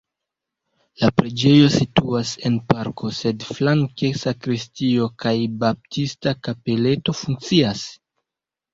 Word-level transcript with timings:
La 1.03 1.09
preĝejo 1.19 1.67
situas 1.73 2.31
en 2.51 2.57
parko, 2.73 3.13
sed 3.19 3.47
flanke 3.59 4.11
sakristio 4.25 5.13
kaj 5.27 5.37
baptista 5.65 6.37
kapeleto 6.51 7.21
funkcias. 7.25 7.89